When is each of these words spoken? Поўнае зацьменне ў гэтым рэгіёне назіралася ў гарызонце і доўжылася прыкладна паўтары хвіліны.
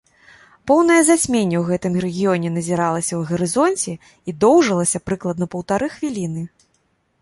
Поўнае 0.69 0.95
зацьменне 1.09 1.57
ў 1.59 1.63
гэтым 1.73 1.93
рэгіёне 2.07 2.49
назіралася 2.57 3.13
ў 3.19 3.21
гарызонце 3.31 3.93
і 4.29 4.39
доўжылася 4.49 5.07
прыкладна 5.09 5.45
паўтары 5.57 5.87
хвіліны. 5.99 6.43